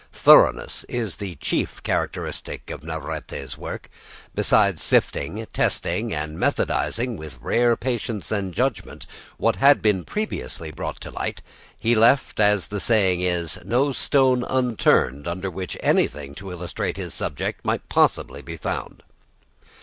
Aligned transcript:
Thoroughness 0.13 0.83
is 0.85 1.17
the 1.17 1.35
chief 1.35 1.83
characteristic 1.83 2.71
of 2.71 2.81
Navarrete's 2.81 3.55
work. 3.55 3.87
Besides 4.33 4.81
sifting, 4.81 5.45
testing, 5.53 6.11
and 6.11 6.39
methodising 6.39 7.17
with 7.17 7.37
rare 7.39 7.77
patience 7.77 8.31
and 8.31 8.51
judgment 8.51 9.05
what 9.37 9.57
had 9.57 9.79
been 9.79 10.03
previously 10.03 10.71
brought 10.71 10.99
to 11.01 11.11
light, 11.11 11.43
he 11.79 11.93
left, 11.93 12.39
as 12.39 12.69
the 12.69 12.79
saying 12.79 13.21
is, 13.21 13.59
no 13.63 13.91
stone 13.91 14.43
unturned 14.43 15.27
under 15.27 15.51
which 15.51 15.77
anything 15.81 16.33
to 16.33 16.49
illustrate 16.51 16.97
his 16.97 17.13
subject 17.13 17.63
might 17.63 17.87
possibly 17.87 18.41
be 18.41 18.57
found. 18.57 19.03